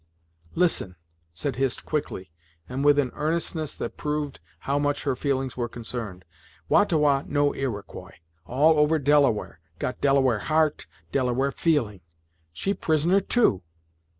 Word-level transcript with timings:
"Listen" 0.55 0.95
said 1.41 1.57
Hist 1.57 1.85
quickly, 1.85 2.31
and 2.67 2.83
with 2.83 2.97
an 2.97 3.11
earnestness 3.13 3.77
that 3.77 3.97
proved 3.97 4.39
how 4.61 4.79
much 4.79 5.03
her 5.03 5.15
feelings 5.15 5.55
were 5.55 5.69
concerned 5.69 6.25
"Wah 6.67 6.85
ta 6.85 6.97
Wah 6.97 7.21
no 7.27 7.53
Iroquois 7.53 8.15
All 8.47 8.79
over 8.79 8.97
Delaware 8.97 9.59
got 9.77 10.01
Delaware 10.01 10.39
heart 10.39 10.87
Delaware 11.11 11.51
feeling. 11.51 12.01
She 12.51 12.73
prisoner, 12.73 13.19
too. 13.19 13.61